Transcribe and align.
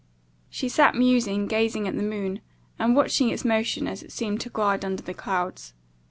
She 0.49 0.67
sat 0.67 0.95
musing, 0.95 1.45
gazing 1.45 1.87
at 1.87 1.95
the 1.95 2.01
moon, 2.01 2.39
and 2.79 2.95
watching 2.95 3.29
its 3.29 3.45
motion 3.45 3.85
as 3.87 4.01
it 4.01 4.11
seemed 4.11 4.41
to 4.41 4.49
glide 4.49 4.83
under 4.83 5.03
the 5.03 5.13
clouds. 5.13 5.75